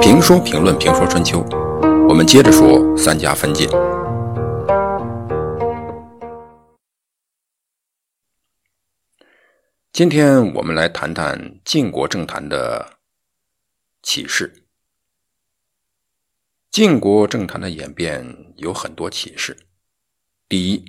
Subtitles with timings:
[0.00, 1.44] 评说评论评说春秋，
[2.08, 3.68] 我们接着说三家分晋。
[9.92, 12.98] 今天我们来谈谈晋国政坛的
[14.02, 14.66] 启示。
[16.70, 19.56] 晋国政坛的演变有很多启示。
[20.46, 20.84] 第一，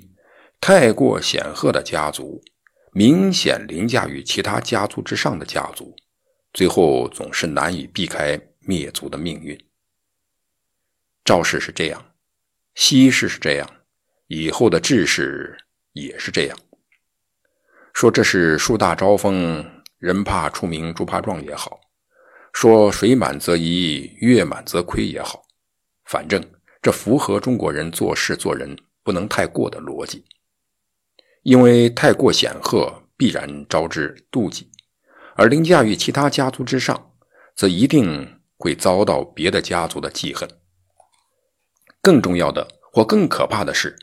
[0.60, 2.42] 太过显赫的家族，
[2.98, 5.94] 明显凌驾于其他家族之上的家族，
[6.52, 9.56] 最后总是难以避开灭族的命运。
[11.24, 12.04] 赵氏是这样，
[12.74, 13.70] 西氏是这样，
[14.26, 15.56] 以后的智氏
[15.92, 16.58] 也是这样。
[17.94, 19.64] 说这是树大招风，
[19.98, 21.78] 人怕出名猪怕壮也好；
[22.52, 25.44] 说水满则溢，月满则亏也好。
[26.06, 26.44] 反正
[26.82, 30.24] 这符合中国人做事做人不能太过的逻辑，
[31.42, 34.70] 因为太过显赫必然招致妒忌，
[35.34, 37.12] 而凌驾于其他家族之上，
[37.54, 40.48] 则一定会遭到别的家族的记恨。
[42.00, 43.96] 更重要的或更可怕的是，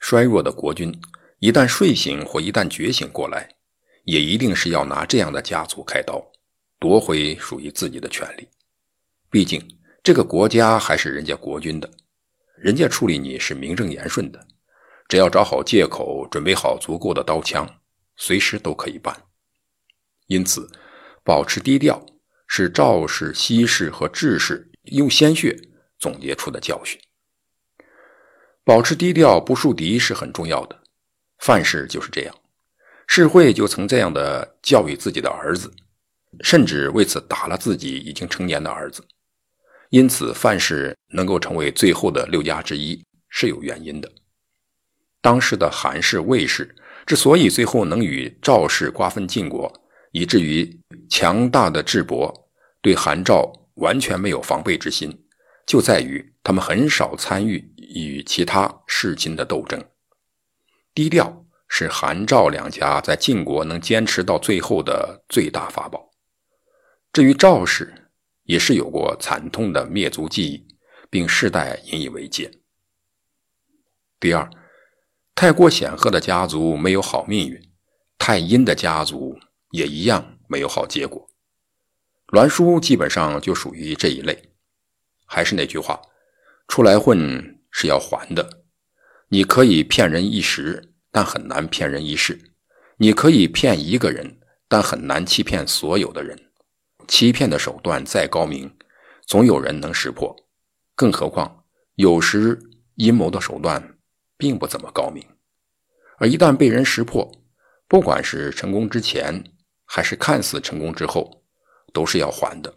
[0.00, 0.92] 衰弱的国君
[1.38, 3.48] 一旦睡醒或一旦觉醒过来，
[4.04, 6.24] 也一定是要拿这样的家族开刀，
[6.78, 8.48] 夺回属于自己的权利。
[9.30, 9.62] 毕竟。
[10.04, 11.90] 这个国家还是人家国君的，
[12.58, 14.46] 人家处理你是名正言顺的，
[15.08, 17.68] 只要找好借口，准备好足够的刀枪，
[18.16, 19.14] 随时都可以办。
[20.26, 20.70] 因此，
[21.22, 22.04] 保持低调
[22.46, 25.56] 是赵氏、西氏和智氏用鲜血
[25.98, 26.98] 总结出的教训。
[28.64, 30.82] 保持低调不树敌是很重要的，
[31.38, 32.34] 范氏就是这样，
[33.06, 35.70] 世会就曾这样的教育自己的儿子，
[36.40, 39.06] 甚至为此打了自己已经成年的儿子。
[39.90, 44.10] 因此，范氏能够成为最后的六家之一是有原因的。
[45.24, 49.72] 当时的韩氏、魏氏之所以最后能与赵氏瓜分晋国，
[50.12, 52.50] 以至于强大的智伯
[52.82, 55.24] 对韩赵完全没有防备之心，
[55.66, 59.82] 就在于他们很少参与与其他世亲的斗争。
[60.92, 66.10] 低调是韩赵两家在晋国能坚持到最后的最大法宝。
[67.14, 68.10] 至于赵氏，
[68.42, 70.66] 也是有过惨痛的灭族记忆，
[71.08, 72.50] 并世代引以为戒。
[74.20, 74.50] 第二，
[75.34, 77.60] 太过显赫的家族没有好命运，
[78.18, 79.36] 太阴的家族
[79.70, 81.28] 也一样没有好结果。
[82.26, 84.50] 栾书基本上就属于这一类。
[85.26, 86.00] 还是那句话，
[86.68, 88.64] 出来混是要还的。
[89.28, 92.36] 你可以骗人一时，但很难骗人一世；
[92.98, 96.38] 你可以骗一个人，但很难欺骗所有的人。
[97.08, 98.76] 欺骗的手段再高明，
[99.26, 100.34] 总有人能识破。
[100.94, 101.64] 更何况，
[101.96, 102.60] 有时
[102.94, 103.93] 阴谋的手段
[104.36, 105.24] 并不怎么高明，
[106.18, 107.30] 而一旦被人识破，
[107.88, 109.52] 不管是成功之前，
[109.84, 111.44] 还是看似成功之后，
[111.92, 112.74] 都是要还的。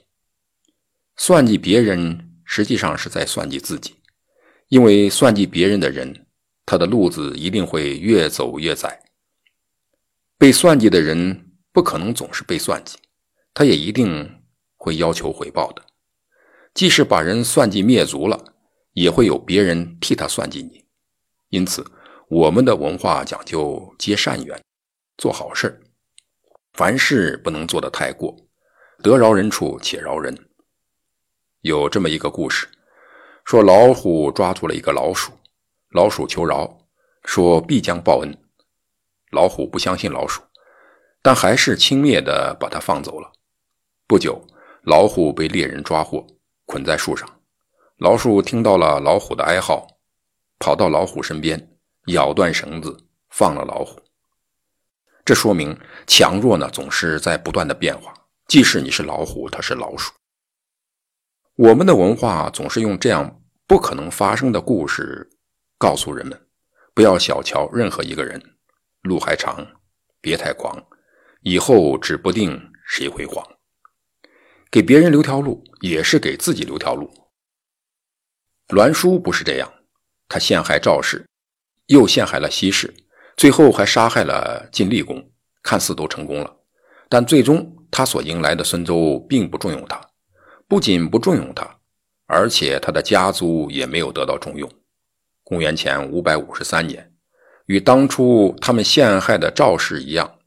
[1.15, 3.95] 算计别人，实际上是在算计自己，
[4.69, 6.27] 因为算计别人的人，
[6.65, 9.03] 他的路子一定会越走越窄。
[10.37, 12.97] 被算计的人不可能总是被算计。
[13.53, 14.43] 他也一定
[14.75, 15.83] 会要求回报的，
[16.75, 18.53] 即使把人算计灭族了，
[18.93, 20.85] 也会有别人替他算计你。
[21.49, 21.85] 因此，
[22.27, 24.61] 我们的文化讲究结善缘，
[25.17, 25.81] 做好事
[26.73, 28.35] 凡事不能做得太过，
[29.01, 30.37] 得饶人处且饶人。
[31.61, 32.67] 有这么一个故事，
[33.45, 35.31] 说老虎抓住了一个老鼠，
[35.91, 36.77] 老鼠求饶，
[37.23, 38.37] 说必将报恩。
[39.31, 40.41] 老虎不相信老鼠，
[41.21, 43.31] 但还是轻蔑地把它放走了。
[44.05, 44.45] 不久，
[44.83, 46.27] 老虎被猎人抓获，
[46.65, 47.27] 捆在树上。
[47.97, 49.87] 老鼠听到了老虎的哀嚎，
[50.59, 52.97] 跑到老虎身边，咬断绳子，
[53.29, 54.01] 放了老虎。
[55.23, 58.13] 这说明强弱呢，总是在不断的变化。
[58.47, 60.13] 即使你是老虎，它是老鼠。
[61.55, 65.29] 我们的文化总是用这样不可能发生的故事，
[65.77, 66.47] 告诉人们，
[66.93, 68.41] 不要小瞧任何一个人。
[69.01, 69.65] 路还长，
[70.21, 70.81] 别太狂，
[71.41, 73.45] 以后指不定谁会黄。
[74.71, 77.09] 给别人留条路，也是给自己留条路。
[78.67, 79.71] 栾书不是这样，
[80.27, 81.25] 他陷害赵氏，
[81.87, 82.93] 又陷害了西氏，
[83.35, 85.31] 最后还杀害了晋厉公，
[85.63, 86.55] 看似都成功了，
[87.09, 90.01] 但最终他所迎来的孙周并不重用他，
[90.67, 91.79] 不仅不重用他，
[92.25, 94.69] 而且他的家族也没有得到重用。
[95.43, 97.13] 公元前五百五十三年，
[97.67, 100.39] 与当初他们陷害的赵氏一样，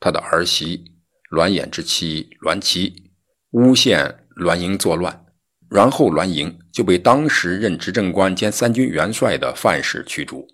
[0.00, 0.84] 他的儿媳
[1.30, 3.04] 栾衍之妻栾琪。
[3.52, 5.24] 诬陷栾盈作乱，
[5.70, 10.46] 然后栾盈就被当时任执政官兼三军元帅的范氏驱逐。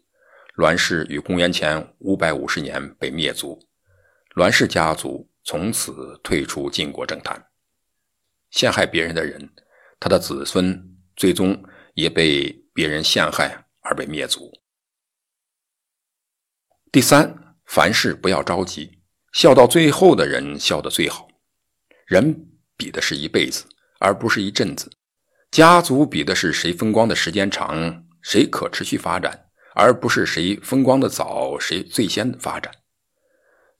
[0.56, 3.58] 栾氏于公元前五百五十年被灭族，
[4.36, 7.46] 栾氏家族从此退出晋国政坛。
[8.50, 9.50] 陷害别人的人，
[9.98, 11.60] 他的子孙最终
[11.94, 14.52] 也被别人陷害而被灭族。
[16.92, 19.00] 第三，凡事不要着急，
[19.32, 21.26] 笑到最后的人笑得最好。
[22.06, 23.64] 人比的是一辈子，
[23.98, 24.88] 而不是一阵子；
[25.54, 29.46] 家族比的是谁风光的时间长，谁可持续发展，
[29.76, 32.74] 而不是谁风光的早，谁最先发展。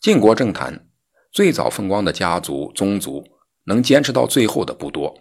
[0.01, 0.87] 晋国政坛
[1.33, 3.25] 最早风光的家族宗族，
[3.65, 5.13] 能坚持到最后的不多。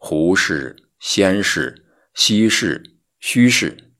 [0.00, 2.82] 胡氏、先氏、西氏、
[3.22, 3.92] 胥氏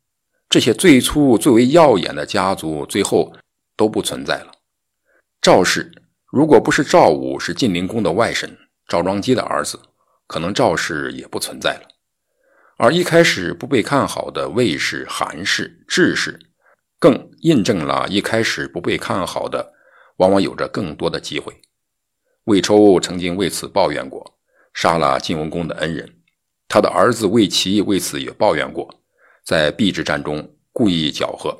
[0.48, 3.32] 这些最初最为耀眼的家族，最后
[3.76, 4.50] 都不存在了。
[5.40, 5.92] 赵氏
[6.32, 8.50] 如果不是赵武是晋灵公的外甥
[8.88, 9.80] 赵庄姬的儿子，
[10.30, 11.88] 可能赵氏也不存在了。
[12.76, 16.38] 而一开始不被看好的魏氏、韩氏、智氏，
[17.00, 19.74] 更印证了一开始不被看好的。
[20.18, 21.52] 往往有着更多的机会。
[22.44, 24.38] 魏抽曾经为此抱怨过，
[24.72, 26.08] 杀了晋文公的恩人。
[26.68, 29.02] 他的儿子魏齐为此也抱怨过，
[29.44, 31.56] 在避之战中故意搅和，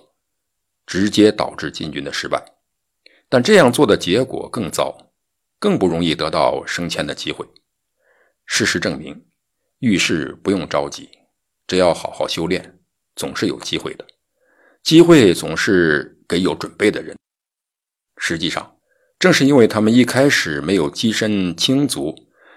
[0.87, 2.41] 直接导致晋军的失败。
[3.29, 5.11] 但这样做的结果更糟，
[5.59, 7.45] 更不容易得到升迁的机会。
[8.53, 9.25] 事实证明，
[9.79, 11.09] 遇事不用着急，
[11.69, 12.81] 只要好好修炼，
[13.15, 14.05] 总是有机会的。
[14.83, 17.17] 机会总是给有准备的人。
[18.17, 18.77] 实际上，
[19.21, 22.13] 正是因为他们一开始没有跻身青族，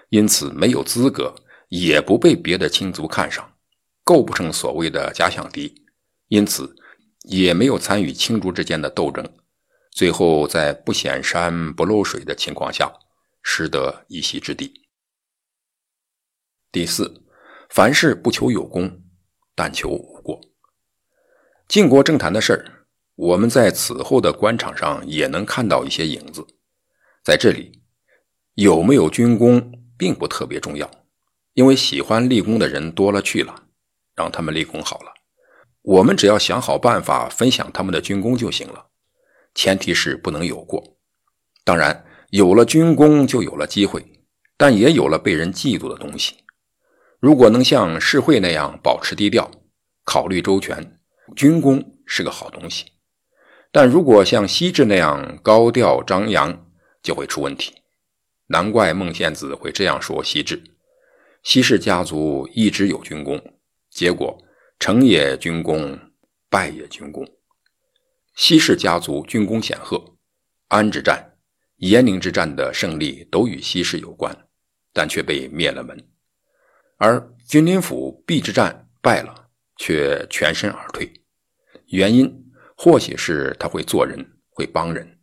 [0.08, 1.32] 因此没有资格，
[1.68, 3.54] 也不被别的青族看上，
[4.02, 5.86] 构不成所谓的假想敌，
[6.26, 6.74] 因此
[7.22, 9.24] 也没有参与青族之间的斗争，
[9.92, 12.92] 最后在不显山不漏水的情况下，
[13.44, 14.83] 失得一席之地。
[16.74, 17.22] 第四，
[17.70, 19.00] 凡事不求有功，
[19.54, 20.40] 但求无过。
[21.68, 22.64] 晋国政坛的事儿。
[23.14, 26.44] 我们在此后的官场上也能看到一些影子。
[27.22, 27.80] 在这里，
[28.54, 30.90] 有没有军功并不特别重要，
[31.52, 33.54] 因为喜欢立功的人多了去了，
[34.16, 35.12] 让他们立功好了。
[35.82, 38.86] 我们只要想好办法分享他们的军功就行了，
[39.54, 40.82] 前提是不能有过。
[41.62, 44.04] 当然，有了军功就有了机会，
[44.56, 46.38] 但也有了被人嫉妒的东西。
[47.24, 49.50] 如果能像世会那样保持低调，
[50.04, 51.00] 考虑周全，
[51.34, 52.84] 军功是个好东西。
[53.72, 56.66] 但如果像西至那样高调张扬，
[57.02, 57.72] 就会出问题。
[58.48, 60.62] 难怪孟献子会这样说：西至，
[61.42, 63.42] 西氏家族一直有军功，
[63.88, 64.38] 结果
[64.78, 65.98] 成也军功，
[66.50, 67.26] 败也军功。
[68.36, 70.18] 西氏家族军功显赫，
[70.68, 71.38] 安之战、
[71.78, 74.36] 鄢陵之战的胜利都与西氏有关，
[74.92, 75.98] 但却被灭了门。
[77.04, 81.12] 而君临府邲之战败了，却全身而退，
[81.88, 82.42] 原因。
[82.78, 85.20] 或许是他会做人，会帮人。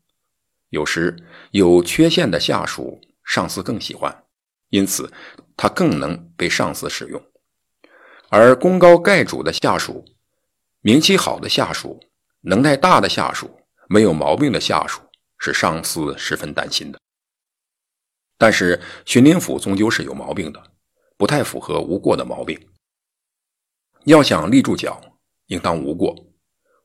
[0.70, 1.18] 有时
[1.50, 4.16] 有缺陷的下属，上司更喜欢，
[4.70, 5.12] 因此
[5.58, 7.20] 他更能被上司使用。
[8.30, 10.06] 而功高盖主的下属，
[10.82, 12.00] 名气好的下属，
[12.42, 13.50] 能耐大的下属，
[13.90, 15.02] 没有毛病的下属，
[15.40, 17.00] 是上司十分担心的。
[18.38, 20.71] 但是荀林府终究是有毛病的，
[21.22, 22.60] 不太符合无过的毛病。
[24.06, 25.00] 要想立住脚，
[25.46, 26.16] 应当无过，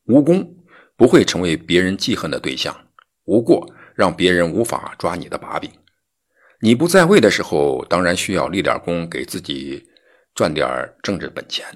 [0.09, 0.55] 无功。
[0.95, 2.89] 不会成为别人记恨的对象，
[3.25, 5.71] 无过让别人无法抓你的把柄。
[6.61, 9.89] 你不在位的时候，当然需要立点功，给自己
[10.35, 10.69] 赚点
[11.03, 11.67] 政治本钱。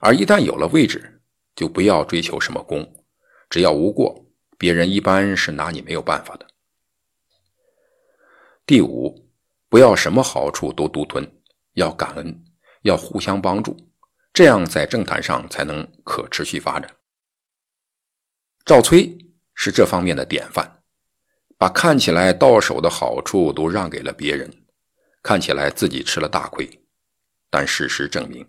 [0.00, 1.22] 而一旦有了位置，
[1.54, 2.84] 就不要追求什么功，
[3.48, 4.26] 只要无过，
[4.58, 6.48] 别人一般是拿你没有办法的。
[8.66, 9.30] 第五，
[9.68, 11.24] 不要什么好处都独吞，
[11.74, 12.44] 要感恩，
[12.82, 13.76] 要互相帮助，
[14.32, 16.90] 这样在政坛上才能可持续发展。
[18.64, 19.16] 赵崔
[19.54, 20.82] 是这方面的典范，
[21.58, 24.50] 把看起来到手的好处都让给了别人，
[25.22, 26.68] 看起来自己吃了大亏，
[27.50, 28.46] 但事实证明，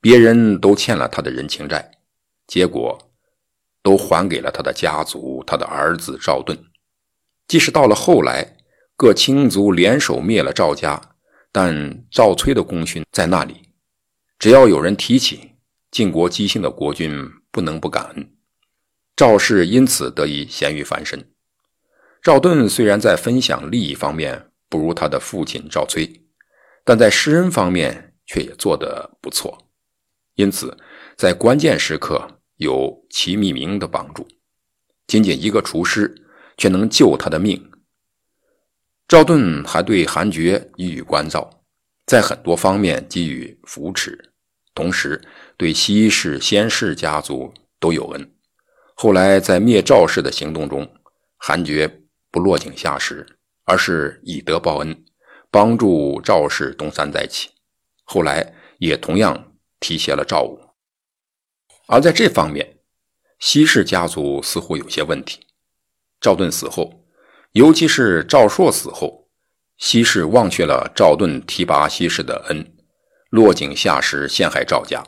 [0.00, 1.90] 别人都欠了他的人情债，
[2.46, 2.98] 结果
[3.82, 6.58] 都还给了他的家族，他的儿子赵盾。
[7.46, 8.56] 即使到了后来，
[8.96, 11.13] 各亲族联手灭了赵家，
[11.54, 13.54] 但赵崔的功勋在那里，
[14.40, 15.52] 只要有人提起，
[15.92, 18.28] 晋国姬姓的国君不能不感恩。
[19.14, 21.30] 赵氏因此得以咸鱼翻身。
[22.20, 26.24] 赵盾虽然在分享利益方面不如他的父亲赵崔，
[26.82, 29.56] 但在施恩方面却也做得不错。
[30.34, 30.76] 因此，
[31.16, 34.26] 在关键时刻有齐密明的帮助，
[35.06, 36.12] 仅仅一个厨师
[36.56, 37.70] 却能救他的命。
[39.06, 41.62] 赵盾还对韩厥予以关照，
[42.06, 44.32] 在很多方面给予扶持，
[44.74, 45.20] 同时
[45.56, 48.34] 对西氏、先氏家族都有恩。
[48.94, 50.90] 后来在灭赵氏的行动中，
[51.36, 53.26] 韩厥不落井下石，
[53.64, 55.04] 而是以德报恩，
[55.50, 57.50] 帮助赵氏东山再起。
[58.04, 60.58] 后来也同样提携了赵武。
[61.86, 62.78] 而在这方面，
[63.38, 65.46] 西氏家族似乎有些问题。
[66.20, 67.03] 赵盾死后，
[67.54, 69.28] 尤其是赵朔死后，
[69.78, 72.74] 西氏忘却了赵盾提拔西氏的恩，
[73.30, 75.04] 落井下石，陷害赵家。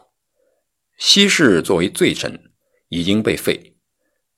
[0.96, 2.52] 西氏作为罪臣，
[2.88, 3.74] 已经被废，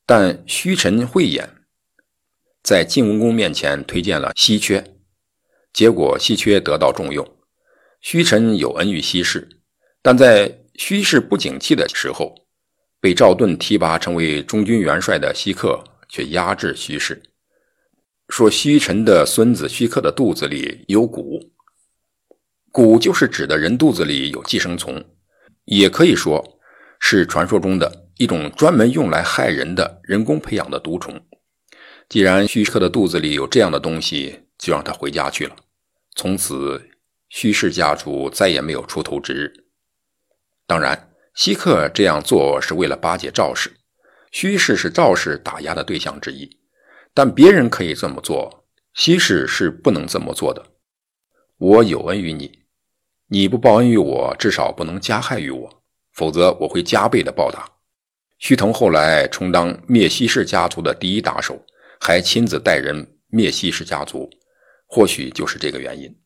[0.06, 1.50] 但虚臣慧眼，
[2.62, 4.96] 在晋文公面前推荐了西缺，
[5.74, 7.36] 结果西缺得到重用。
[8.00, 9.46] 虚臣有恩于西氏，
[10.00, 12.34] 但在虚氏不景气的时候，
[13.02, 17.22] 被赵盾提拔成为中军元帅的西克却压制虚氏，
[18.28, 21.50] 说虚臣的孙子虚克的肚子里有蛊，
[22.72, 25.04] 蛊就是指的人肚子里有寄生虫，
[25.64, 26.60] 也可以说
[27.00, 31.20] 是传说中的一种专门用来害人的人工培养的毒虫。
[32.08, 35.56] 既然虚克的肚子里有这样的东西，就让他回家去了，
[36.14, 36.90] 从此。
[37.30, 39.52] 虚氏家族再也没有出头之日。
[40.66, 43.70] 当然，西克这样做是为了巴结赵氏，
[44.32, 46.57] 虚氏是赵氏打压的对象之一。
[47.18, 50.64] 但别人可以这么做，西氏是不能这么做的。
[51.56, 52.60] 我有恩于你，
[53.26, 55.82] 你不报恩于我，至少不能加害于我，
[56.12, 57.68] 否则我会加倍的报答。
[58.38, 61.60] 徐腾后来充当灭西氏家族的第一打手，
[61.98, 64.30] 还亲自带人灭西氏家族，
[64.86, 66.16] 或许就是这个原因。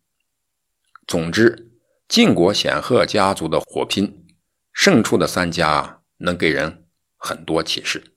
[1.06, 1.70] 总之，
[2.06, 4.26] 晋国显赫家族的火拼，
[4.74, 6.84] 胜出的三家能给人
[7.16, 8.11] 很多启示。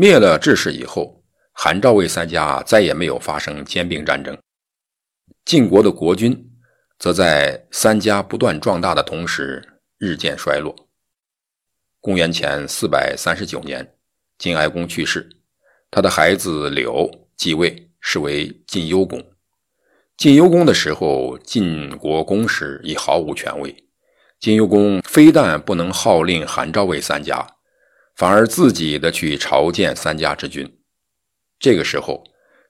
[0.00, 4.38] 灭了智氏以后，韩赵魏三家再也没有发生兼并战争。
[5.44, 6.48] 晋国的国君，
[7.00, 10.72] 则在三家不断壮大的同时日渐衰落。
[12.00, 13.96] 公元前四百三十九年，
[14.38, 15.28] 晋哀公去世，
[15.90, 19.20] 他的孩子柳继位，是为晋幽公。
[20.16, 23.74] 晋幽公的时候，晋国公室已毫无权威。
[24.38, 27.44] 晋幽公非但不能号令韩赵魏三家，
[28.18, 30.68] 反而自己的去朝见三家之君。
[31.60, 32.24] 这个时候，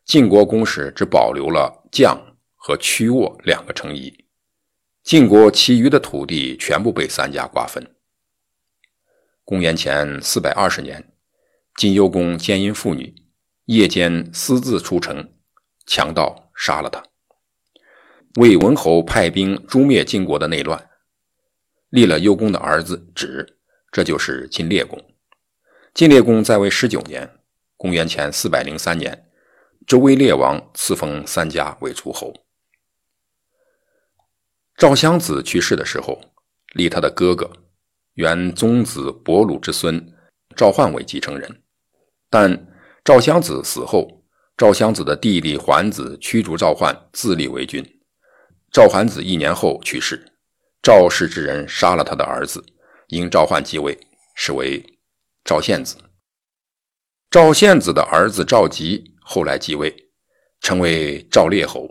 [0.05, 4.27] 晋国公室只保留了将和曲沃两个城邑，
[5.03, 7.83] 晋国其余的土地全部被三家瓜分。
[9.43, 11.15] 公元前四百二十年，
[11.77, 13.15] 晋幽公奸淫妇女，
[13.65, 15.33] 夜间私自出城，
[15.87, 17.03] 强盗杀了他。
[18.35, 20.91] 魏文侯派兵诛灭晋国的内乱，
[21.89, 23.59] 立了幽公的儿子止，
[23.91, 25.03] 这就是晋烈公。
[25.95, 27.29] 晋烈公在位十九年，
[27.77, 29.31] 公元前四百零三年，
[29.87, 32.33] 周威烈王赐封三家为诸侯。
[34.77, 36.21] 赵襄子去世的时候，
[36.75, 37.51] 立他的哥哥，
[38.15, 40.15] 原宗子伯鲁之孙
[40.55, 41.63] 赵焕为继承人，
[42.31, 42.69] 但
[43.05, 44.23] 赵襄子死后，
[44.57, 47.85] 赵襄子的弟弟桓子驱逐赵焕，自立为君。
[48.71, 50.33] 赵桓子一年后去世，
[50.81, 52.65] 赵氏之人杀了他的儿子，
[53.09, 53.99] 因赵焕继位，
[54.37, 54.85] 是为
[55.49, 55.97] 赵献子。
[57.31, 60.11] 赵献子的儿子赵吉后来继位，
[60.61, 61.91] 成为赵烈侯。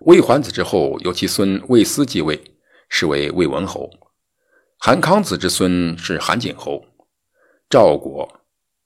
[0.00, 2.42] 魏桓子之后，由其孙魏斯继位，
[2.88, 3.88] 是为魏文侯。
[4.76, 6.84] 韩康子之孙是韩景侯。
[7.70, 8.28] 赵国、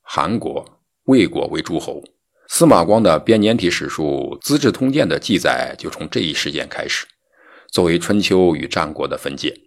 [0.02, 2.04] 韩国、魏国为诸侯。
[2.47, 4.04] 司马光的编年体史书
[4.42, 7.07] 《资治通鉴》的记载就从这一事件开始，
[7.71, 9.59] 作为春秋与战国的分界。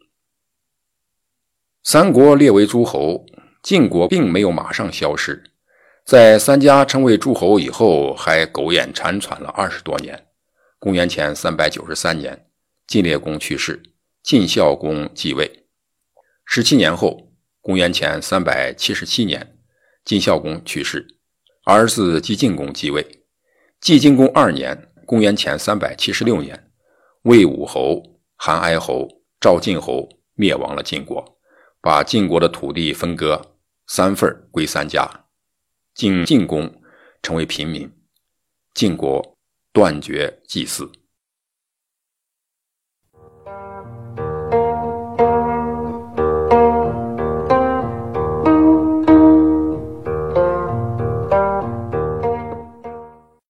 [1.84, 3.26] 三国列为诸侯，
[3.64, 5.44] 晋国并没有马上消失，
[6.04, 10.28] 在三家成为诸侯以后，还苟延残喘了二十多年。
[10.80, 12.48] 公元前三百九十三年，
[12.88, 13.84] 晋烈公去世，
[14.24, 15.66] 晋孝公继位。
[16.44, 19.56] 十七年后，公元前三百七十七年，
[20.04, 21.06] 晋孝公去世。
[21.64, 23.06] 儿子季晋公继位，
[23.80, 26.72] 季晋公二年（公元前三百七十六年），
[27.22, 28.02] 魏武侯、
[28.36, 29.08] 韩哀侯、
[29.40, 31.24] 赵晋侯灭亡了晋国，
[31.80, 33.51] 把晋国的土地分割
[33.94, 35.26] 三份归三家，
[35.94, 36.82] 晋晋公
[37.22, 37.92] 成为平民，
[38.74, 39.38] 晋国
[39.74, 40.90] 断绝祭祀。